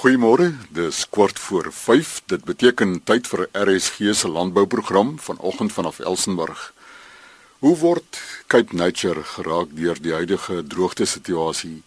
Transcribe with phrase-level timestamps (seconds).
[0.00, 2.22] Goeiemôre, dis kwart voor 5.
[2.32, 6.72] Dit beteken tyd vir RSG se landbouprogram vanoggend vanaf Elsenburg.
[7.58, 11.82] Hoe word Cape Nature geraak deur die huidige droogte situasie?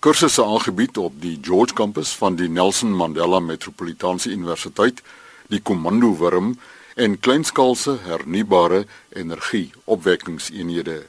[0.00, 5.04] Kursusse aangebied op die George kampus van die Nelson Mandela Metropolitaanse Universiteit,
[5.52, 6.54] die Komando Wurm
[6.96, 11.02] en kleinskaalse hernubare energie opwekkingseenhede.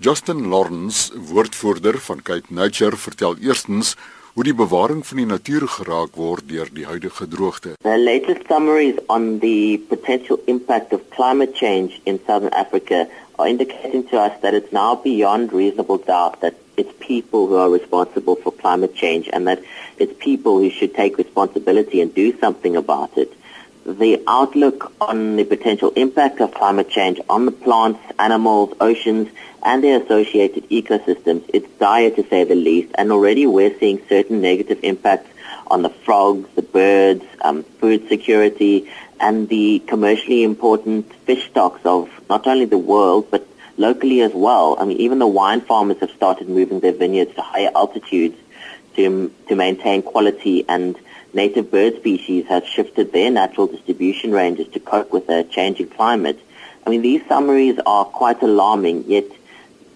[0.00, 3.92] Justin Lawrence, woordvoerder van Cape Nature, vertel eerstens
[4.32, 7.74] hoe die bewaring van die natuur geraak word deur die huidige droogte.
[7.84, 14.08] The latest summaries on the potential impact of climate change in southern Africa are indicating
[14.08, 18.52] to us that it's now beyond reasonable doubt that it's people who are responsible for
[18.52, 19.60] climate change and that
[19.98, 23.36] it's people who should take responsibility and do something about it.
[23.84, 29.28] The outlook on the potential impact of climate change on the plants, animals, oceans,
[29.62, 32.92] and their associated ecosystems, it's dire to say the least.
[32.96, 35.28] And already we're seeing certain negative impacts
[35.66, 42.08] on the frogs, the birds, um, food security, and the commercially important fish stocks of
[42.28, 44.76] not only the world, but locally as well.
[44.78, 48.36] I mean, even the wine farmers have started moving their vineyards to higher altitudes
[48.96, 50.96] to, to maintain quality and
[51.34, 56.38] native bird species have shifted their natural distribution ranges to cope with a changing climate.
[56.86, 59.26] I mean, these summaries are quite alarming, yet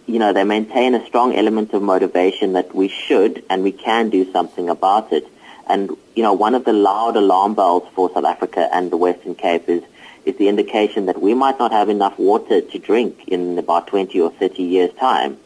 [0.07, 4.09] you know, they maintain a strong element of motivation that we should and we can
[4.09, 5.27] do something about it.
[5.69, 9.35] And, you know, one of the loud alarm bells for South Africa and the Western
[9.35, 9.83] Cape is,
[10.25, 14.21] is the indication that we might not have enough water to drink in about 20
[14.21, 15.39] or 30 years' time.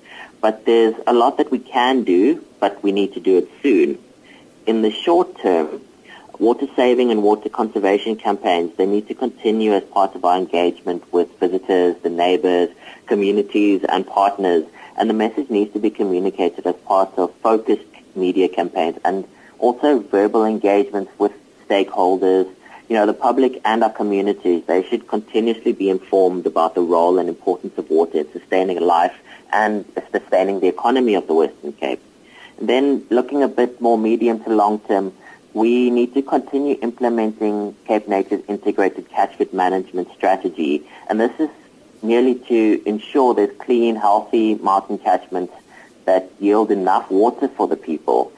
[0.42, 3.98] But there's a lot that we can do, but we need to do it soon.
[4.66, 5.80] In the short term,
[6.38, 11.02] water saving and water conservation campaigns, they need to continue as part of our engagement
[11.12, 12.70] with visitors, the neighbors,
[13.06, 14.64] communities and partners.
[14.96, 19.26] And the message needs to be communicated as part of focused media campaigns and
[19.58, 21.32] also verbal engagements with
[21.68, 22.48] stakeholders.
[22.88, 27.18] You know, the public and our communities, they should continuously be informed about the role
[27.18, 29.16] and importance of water in sustaining life
[29.52, 32.00] and sustaining the economy of the Western Cape.
[32.60, 35.12] Then looking a bit more medium to long term,
[35.52, 40.84] we need to continue implementing Cape Nature's integrated catchment management strategy.
[41.08, 41.50] And this is
[42.02, 45.52] merely to ensure there's clean, healthy mountain catchments
[46.04, 48.32] that yield enough water for the people.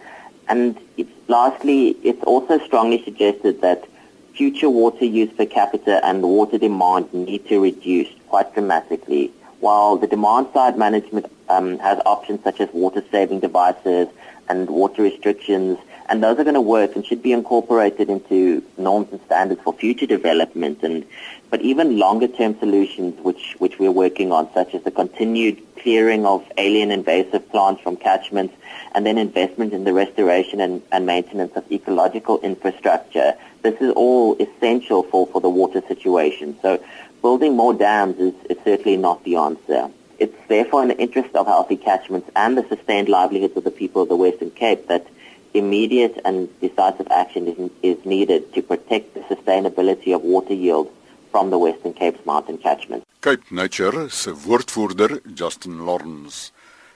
[0.48, 3.88] And it's, lastly, it's also strongly suggested that
[4.34, 9.32] future water use per capita and water demand need to reduce quite dramatically.
[9.62, 14.08] While the demand side management um, has options such as water saving devices
[14.48, 15.78] and water restrictions
[16.08, 19.72] and those are going to work and should be incorporated into norms and standards for
[19.72, 20.82] future development.
[20.82, 21.06] And
[21.48, 26.26] but even longer term solutions which which we're working on such as the continued clearing
[26.26, 28.54] of alien invasive plants from catchments
[28.96, 34.36] and then investment in the restoration and, and maintenance of ecological infrastructure this is all
[34.40, 36.58] essential for for the water situation.
[36.62, 36.82] So
[37.22, 39.90] building more dams is, is certainly not the answer
[40.22, 44.02] it's therefore in the interest of healthy catchments and the sustained livelihoods of the people
[44.02, 45.04] of the Western Cape that
[45.52, 50.88] immediate and decisive action is, is needed to protect the sustainability of water yield
[51.32, 53.02] from the Western Cape's mountain catchment.
[53.20, 56.52] Cape Nature se woordvoerder Justin Lawrence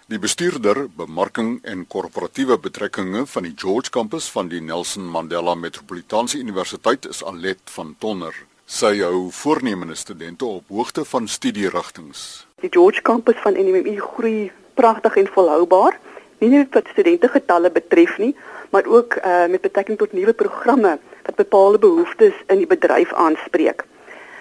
[0.09, 6.39] Die bestuurder bemarking en korporatiewe betrekkinge van die George kampus van die Nelson Mandela Metropolitaanse
[6.39, 8.37] Universiteit is Alet van Tonner.
[8.67, 12.19] Sy hou voornemende studente op hoogte van studierigtinge.
[12.61, 15.95] Die George kampus van NMU groei pragtig en volhoubaar
[16.41, 18.33] nie net wat studente getalle betref nie,
[18.75, 23.85] maar ook uh, met betrekking tot nuwe programme wat bepaalde behoeftes in die bedryf aanspreek.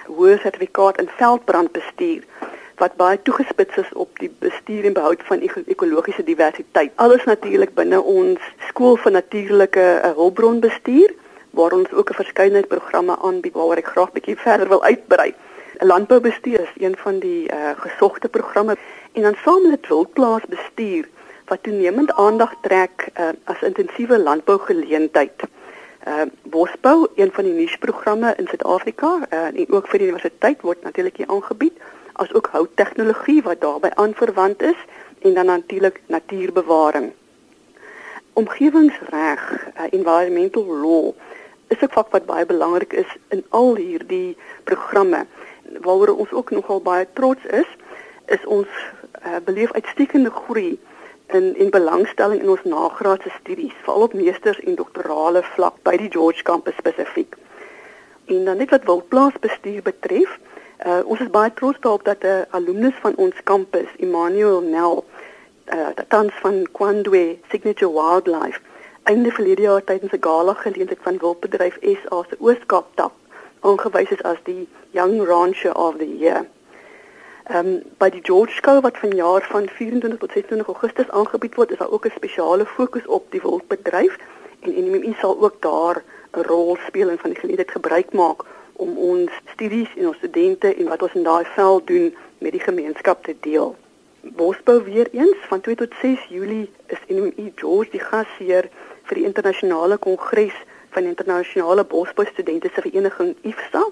[0.10, 2.26] Hoë sertifikaat in veldbrandbestuur
[2.82, 6.92] wat baie toegespits is op die bestuur en behoud van ekologiese diversiteit.
[6.96, 8.42] Alles natuurlik binne ons
[8.72, 11.14] skool van natuurlike uh, hulpbronbestuur
[11.56, 15.34] waar ons ook 'n verskeidenheid programme aanbied waaroor ek graag bietjie verder wil uitbrei.
[15.80, 18.78] Landboubestuur is een van die uh, gesogte programme
[19.12, 21.08] en dan saam met wildplaasbestuur
[21.46, 25.44] wat toenemend aandag trek uh, as intensiewe landbougeleentheid.
[26.08, 30.84] Uh Bosbou, een van die nuusprogramme in Suid-Afrika uh, en ook vir die universiteit word
[30.84, 31.80] natuurlik hier aangebied,
[32.14, 34.78] as ook houttegnologie wat daarbey aanverwant is
[35.22, 37.12] en dan natuurlik natuurbewaring.
[38.34, 41.14] Omgewingsreg, uh, environmental law
[41.76, 45.26] is 'n vak wat baie belangrik is in al hierdie programme
[45.82, 47.70] waaroor ons ook nogal baie trots is,
[48.26, 48.68] is ons
[49.26, 50.80] uh, beleef uitstekende groei
[51.28, 56.12] in en belangstelling in ons nagraadse studies, veral op meesters en doktorale vlak by die
[56.12, 57.36] George kampus spesifiek.
[58.26, 60.38] En dan net wat wildplaasbestuur betref,
[60.86, 65.06] uh, ons is baie trots daarop dat 'n uh, alumnus van ons kampus, Emmanuel Nel,
[65.74, 68.62] uh, tans van Kwandwe Signature Wildlife,
[69.06, 73.12] einde verlede jaar tydens 'n gala geleentheid van Wildbedryf SA se Ooskaap tak
[73.60, 76.46] aangewys is as die Young Rancher of the Year.
[77.44, 81.72] Ehm um, by die George Show wat vanjaar van 24 tot 26 Augustus aangebied word,
[81.72, 84.18] is daar ook 'n spesiale fokus op die wildbedryf
[84.60, 86.04] en NMI sal ook daar
[86.34, 90.76] 'n rol speel en van die geleentheid gebruik maak om ons studies en ons studente
[90.76, 93.76] en wat ons in daai veld doen met die gemeenskap te deel.
[94.22, 98.70] Bosbou weer eens van 2 tot 6 Julie is NMI George die gasheer
[99.10, 100.56] vir die internasionale kongres
[100.96, 103.84] van internasionale bosbou studente se vereniging IFSA.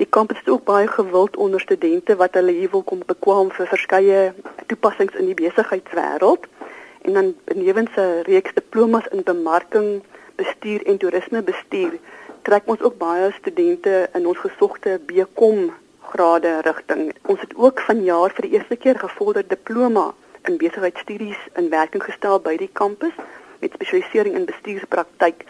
[0.00, 3.68] Die kampus is ook baie gewild onder studente wat hulle hier wil kom bekwam vir
[3.70, 4.20] verskeie
[4.66, 6.48] toepassings in die besigheidswêreld
[7.02, 10.02] en dan benewens 'n reeks diplomas in bemarking,
[10.36, 11.98] bestuur en toerisme bestuur
[12.42, 15.70] trek ons ook baie studente in ons gesogte BCom
[16.12, 17.12] grade rigting.
[17.22, 22.40] Ons het ook vanjaar vir die eerste keer gevorderde diploma in besigheidstudies in werking gestel
[22.40, 23.14] by die kampus
[23.62, 25.44] met spesialisering in bestuurspraktyk.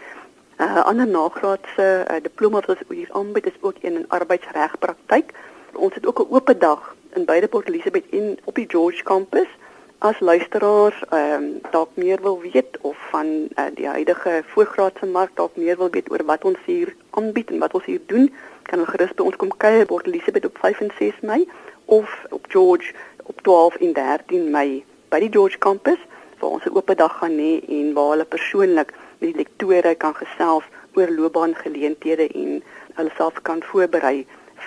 [0.57, 5.33] 'n uh, Ander nagraadse uh, diploma wat ons hier aanbied is ook een in arbeidsregpraktyk.
[5.73, 9.49] Ons het ook 'n oop dag in beide Port Elizabeth en op die George kampus
[9.97, 15.31] as luisteraars ehm um, dalk meer wil weet of van uh, die huidige voorgraadse mark
[15.35, 18.79] dalk meer wil weet oor wat ons hier aanbied en wat ons hier doen, kan
[18.79, 21.49] hulle gerus by ons kom kuier Port Elizabeth op 5 en 6 Mei
[21.85, 22.93] of op George
[23.23, 25.99] op 12 en 13 Mei by die George kampus
[26.43, 30.15] waar ons 'n oop dag gaan hê en waar hulle persoonlik met die lektore kan
[30.15, 32.51] gesels oor loopbaangeleenthede en
[32.97, 34.17] hulle self kan voorberei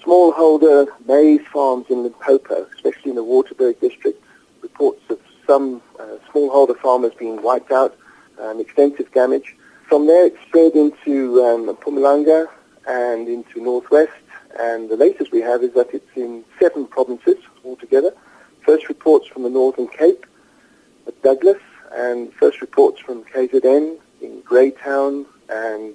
[0.04, 4.22] smallholder maize farms in Limpopo, especially in the Waterberg district.
[4.62, 7.96] Reports of some uh, smallholder farmers being wiped out,
[8.40, 9.54] um, extensive damage.
[9.88, 12.49] From there, it spread into um, Pumalanga
[12.87, 14.12] and into Northwest.
[14.58, 18.12] And the latest we have is that it's in seven provinces altogether.
[18.64, 20.26] First reports from the Northern Cape
[21.06, 21.60] at Douglas,
[21.93, 25.94] and first reports from KZN in Greytown and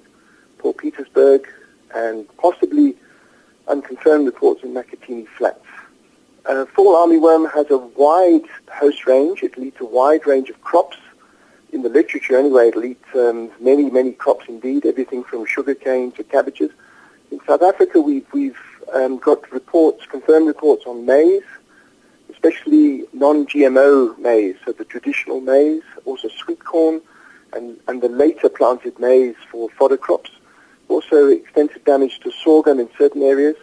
[0.58, 1.48] Port Petersburg,
[1.94, 2.96] and possibly
[3.68, 5.64] unconfirmed reports in Makatini Flats.
[6.46, 9.42] Uh, fall armyworm has a wide host range.
[9.42, 10.96] It leads a wide range of crops
[11.72, 16.24] in the literature anyway, it'll eat um, many, many crops indeed, everything from sugarcane to
[16.24, 16.70] cabbages.
[17.30, 18.58] In South Africa, we've, we've
[18.94, 21.42] um, got reports, confirmed reports on maize,
[22.30, 27.02] especially non-GMO maize, so the traditional maize, also sweet corn,
[27.52, 30.30] and, and the later planted maize for fodder crops.
[30.88, 33.56] Also extensive damage to sorghum in certain areas,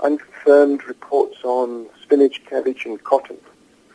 [0.00, 3.38] unconfirmed reports on spinach, cabbage, and cotton.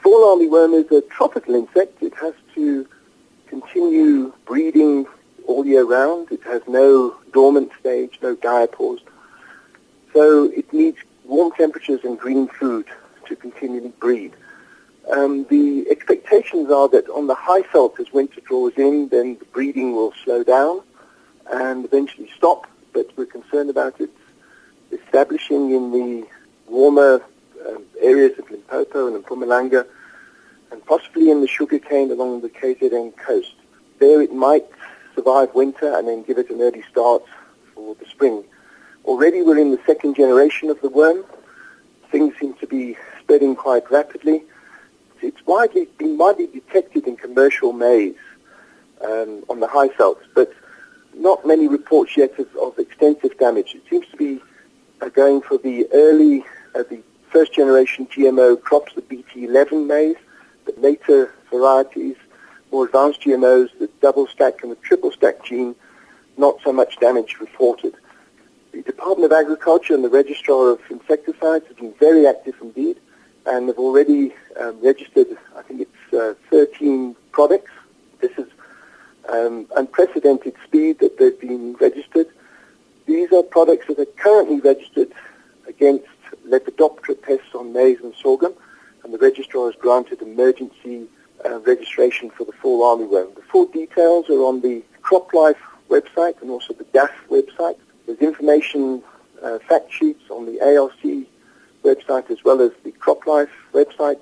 [0.02, 2.02] Fall armyworm is a tropical insect.
[2.02, 2.88] It has to
[3.48, 5.06] continue breeding
[5.48, 6.32] all year round.
[6.32, 9.02] It has no dormant stage, no diapause.
[10.14, 12.88] So it needs warm temperatures and green food
[13.28, 14.34] to continually breed.
[15.12, 19.46] Um, the expectations are that on the high salt, as winter draws in, then the
[19.46, 20.82] breeding will slow down
[21.52, 22.68] and eventually stop.
[22.94, 24.10] But we're concerned about it
[24.92, 26.28] establishing in the
[26.68, 27.22] warmer
[27.68, 29.86] um, areas of Limpopo and Mpumalanga
[30.72, 33.56] and possibly in the sugarcane along the KZN coast.
[34.00, 34.66] There it might
[35.16, 37.24] survive winter and then give it an early start
[37.74, 38.44] for the spring.
[39.06, 41.24] Already we're in the second generation of the worm.
[42.12, 44.44] Things seem to be spreading quite rapidly.
[45.22, 48.16] It's widely been widely detected in commercial maize
[49.02, 50.52] um, on the high salts, but
[51.16, 53.76] not many reports yet of, of extensive damage.
[53.76, 54.42] It seems to be
[55.02, 56.44] uh, going for the early,
[56.76, 57.02] uh, the
[57.32, 60.16] first generation GMO crops, the BT11 maize,
[60.66, 62.16] the later varieties,
[62.72, 65.76] more advanced GMOs, the double stack and the triple stack gene,
[66.38, 67.96] not so much damage reported.
[68.72, 72.98] The Department of Agriculture and the Registrar of Insecticides have been very active indeed
[73.46, 77.72] and have already um, registered, I think it's uh, 13 products.
[79.32, 82.28] Um, unprecedented speed that they've been registered.
[83.06, 85.12] These are products that are currently registered
[85.68, 86.06] against
[86.48, 88.54] Lepidoptera pests on maize and sorghum
[89.04, 91.08] and the registrar has granted emergency
[91.46, 93.36] uh, registration for the fall armyworm.
[93.36, 95.58] The full details are on the CropLife
[95.90, 97.78] website and also the DAF website.
[98.06, 99.04] There's information,
[99.42, 101.26] uh, fact sheets on the ALC
[101.84, 104.20] website as well as the CropLife website.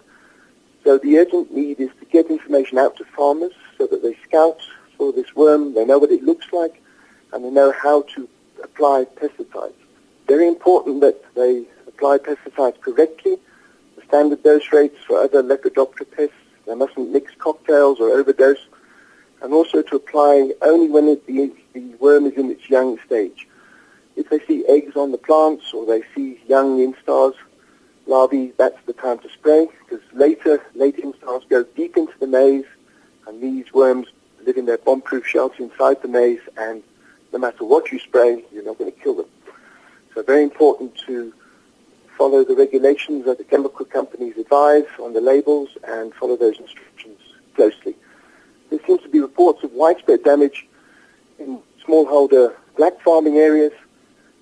[0.84, 4.60] So the urgent need is to get information out to farmers so that they scout
[5.02, 6.80] for this worm, they know what it looks like,
[7.34, 8.30] and they know how to
[8.64, 9.74] apply pesticides.
[10.28, 13.38] Very important that they apply pesticides correctly,
[13.96, 16.36] the standard dose rates for other Lepidoptera pests.
[16.68, 18.64] They mustn't mix cocktails or overdose,
[19.42, 23.48] and also to apply only when it, the, the worm is in its young stage.
[24.16, 27.34] If they see eggs on the plants or they see young instars,
[28.06, 32.66] larvae, that's the time to spray because later, late instars go deep into the maize
[33.26, 34.06] and these worms
[34.46, 36.84] live in their bomb-proof shelter inside the maize and
[37.34, 39.28] no matter what you spray, you're not going to kill them.
[40.14, 41.34] So very important to
[42.18, 47.20] follow the regulations that the chemical companies advise on the labels and follow those instructions
[47.56, 47.96] closely.
[48.70, 50.68] There seems to be reports of widespread damage
[51.40, 53.74] in smallholder black farming areas,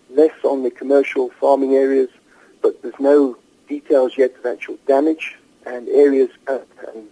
[0.09, 2.09] less on the commercial farming areas,
[2.61, 3.37] but there's no
[3.67, 6.59] details yet of actual damage and areas uh,
[6.93, 7.07] and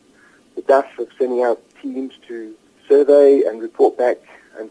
[0.56, 2.56] the DAF of sending out teams to
[2.88, 4.17] survey and report back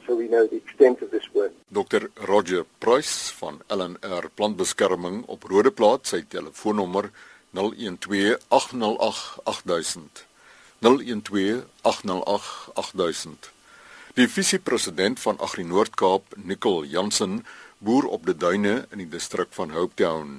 [0.06, 1.52] so we know the extent of this work.
[1.70, 2.10] Dr.
[2.26, 7.10] Roger Price van LNR Plantbeskerming op Rodeplaat sy telefoonnommer
[7.54, 10.24] 012 808 8000
[10.82, 13.50] 012 808 8000
[14.16, 17.42] Die visiepresident van Agri Noord-Kaap, Nicole Jansen,
[17.78, 20.38] boer op die duine in die distrik van Hopetown.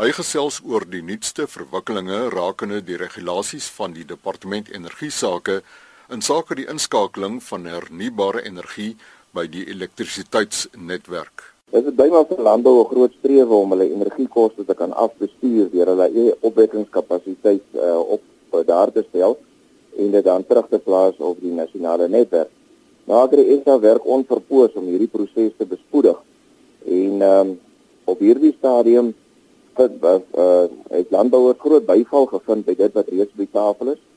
[0.00, 5.60] Hy gesels oor die nuutste verwikkelinge rakende die regulasies van die Departement Energie Sake
[6.08, 8.94] in sake die inskakeling van hernubare energie
[9.36, 11.44] by die elektrisiteitsnetwerk.
[11.68, 15.90] Dit is byna vir landbou 'n groot strewe om hulle energiekoste te kan afbestuur deur
[15.92, 18.22] hulle eie opwekkingskapasiteit uh, op
[18.66, 19.36] daar te stel
[19.98, 22.50] en dit dan terug te plaas op die nasionale netwerk.
[23.04, 26.16] Nader is daar werk onverpoos om hierdie proses te bespoedig.
[26.84, 27.60] En um,
[28.04, 29.14] op hierdie stadium
[29.74, 34.07] het uh, het landbouers groot byval gevind by dit wat reeds by tafel is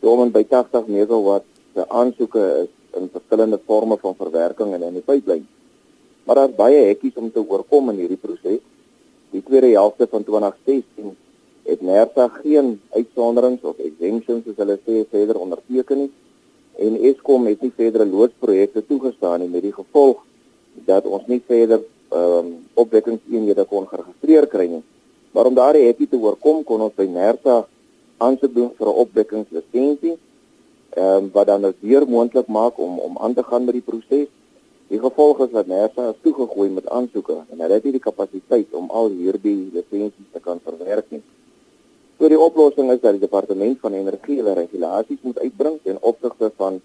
[0.00, 5.04] om by 80 megawatt se aansoeke is in verskillende forme van verwerking en in die
[5.04, 5.46] pyplyn.
[6.24, 8.60] Maar daar's baie hekkies om te oorkom in hierdie proses.
[9.30, 11.16] Die tweede helfte van 2016
[11.68, 16.10] het NERSA geen uitsonderings of exemptions soos hulle sê verder onderteken nie
[16.78, 20.22] en Eskom het nie verdere loodsprojekte toegestaan nie met die gevolg
[20.86, 24.84] dat ons nie verder ehm um, opwekkingseenhede kon geregistreer kry nie.
[25.34, 27.56] Maar om daardie hekkie te oorkom kon ons by NERSA
[28.18, 30.16] aansoek doen vir 'n opwekkingslisensie
[30.88, 33.88] ehm um, wat dan dit weer moontlik maak om om aan te gaan met die
[33.90, 34.28] proses.
[34.88, 38.72] Die gevolg is dat NERSA is toegegooi met aansoeke en hulle het nie die kapasiteit
[38.72, 41.22] om al hierdie lisensies te kan verwerk nie.
[42.18, 46.50] So die oplossing is dat die departement van energie hulle regulasies moet uitbring ten opsigte
[46.56, 46.80] van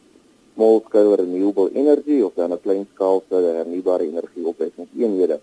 [0.54, 5.40] small scale renewable energy of dan 'n klein skaal se hernubare energie opwekkingseenhede.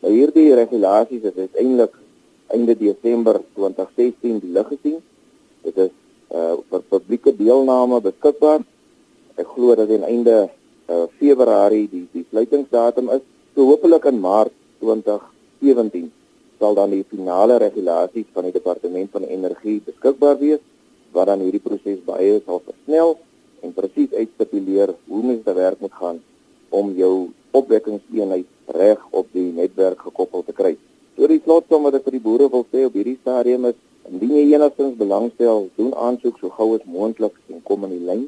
[0.00, 1.94] Nou hierdie regulasies is uiteindelik
[2.46, 4.98] einde Desember 2016 die lig gesien
[5.66, 5.92] Dit is
[6.30, 8.62] uh vir publieke deelname beskikbaar.
[9.36, 10.36] Ek glo dat aan einde
[10.88, 13.22] uh Februarie die die sluitingsdatum is.
[13.54, 16.10] So hopelik in Maart 2017
[16.60, 20.60] sal dan die finale regulasies van die departement van energie beskikbaar wees
[21.16, 23.16] wat dan hierdie proses baie sal versnel
[23.64, 26.20] en presies uitstipuleer hoe mens te werk moet gaan
[26.70, 30.76] om jou opwekkingseenheid reg op die netwerk gekoppel te kry.
[31.16, 33.78] So die slotsom wat ek vir die boere wil sê op hierdie stadium is
[34.10, 38.24] Indien jy enigstens belangstel, doen aansoek so gou as moontlik en kom in die lyn.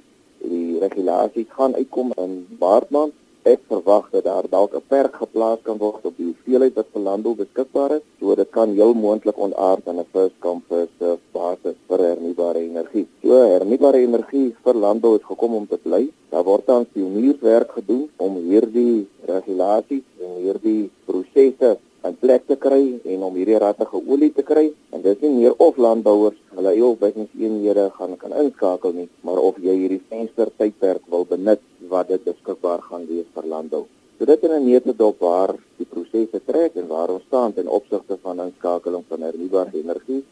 [0.53, 3.17] Die regulasies gaan uitkom in Maart maand.
[3.53, 7.03] Ek verwag dat daar dalk 'n perk geplaas kan word op die hoeveelheid wat vir
[7.09, 11.27] landbou beskikbaar is, so dit kan heel moontlik ontaard in 'n first come first served
[11.33, 13.07] basis vir hernubare energie.
[13.23, 16.03] So hernubare energie vir landbou het gekom om te bly.
[16.31, 22.83] Daar word tans pionierswerk gedoen om hierdie regulasies en hierdie prosesse 'n plek te kry
[23.13, 26.71] en om hierdie rattige olie te kry en dit is nie meer of landbouers hulle
[26.75, 32.09] eie opwekkingseenhede gaan kan inskakel nie maar of jy hierdie venster tydperk wil benut wat
[32.09, 33.85] dit beskikbaar gaan wees vir landbou.
[34.19, 38.19] So dit in 'n neutedop waar die prosesse trek en waar ons staan ten opsigte
[38.23, 40.25] van inskakeling van hernubare energie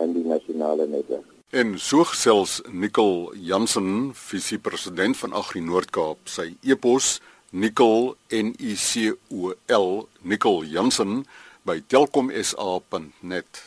[0.00, 1.28] in die nasionale netwerk.
[1.50, 7.20] En so gesels Nicole Jansen, visiepresident van Agri Noord-Kaap, sy e-pos
[7.54, 11.26] Nicole N I C O L Nicole Jansen
[11.68, 13.62] by telkomsa.net.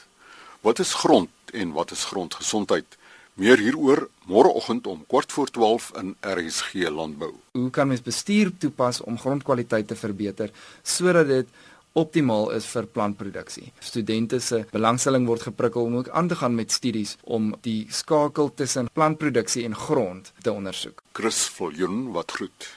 [0.65, 2.98] Wat is grond en wat is grondgesondheid?
[3.38, 7.36] Meer hieroor môreoggend om kort voor 12 in RSG Landbou.
[7.51, 10.50] Hoe kan mens bestuur toepas om grondkwaliteit te verbeter
[10.82, 11.48] sodat dit
[11.96, 13.70] optimaal is vir plantproduksie.
[13.80, 18.51] Studente se belangstelling word geprikkel om ook aan te gaan met studies om die skakel
[18.54, 21.04] tussen plantproduksie en grond te ondersoek.
[21.13, 22.75] Chris Viljoen wat groet.